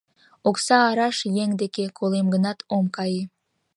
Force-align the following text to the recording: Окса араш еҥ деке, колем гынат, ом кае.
Окса 0.49 0.77
араш 0.89 1.17
еҥ 1.43 1.49
деке, 1.61 1.85
колем 1.97 2.27
гынат, 2.33 2.59
ом 2.75 2.85
кае. 2.95 3.23